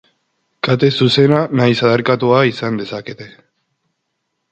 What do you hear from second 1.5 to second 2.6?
nahiz adarkatua